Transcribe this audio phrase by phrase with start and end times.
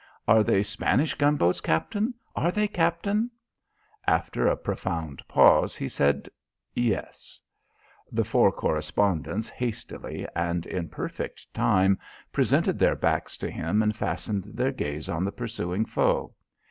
[0.27, 2.15] "Are they Spanish gunboats, Captain?
[2.35, 3.29] Are they, Captain?"
[4.07, 6.27] After a profound pause, he said:
[6.73, 7.39] "Yes."
[8.11, 11.99] The four correspondents hastily and in perfect time
[12.31, 16.33] presented their backs to him and fastened their gaze on the pursuing foe.